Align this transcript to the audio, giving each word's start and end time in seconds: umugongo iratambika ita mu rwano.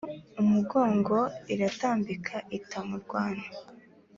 umugongo 0.41 1.17
iratambika 1.53 2.35
ita 2.57 2.79
mu 2.87 2.95
rwano. 3.03 3.45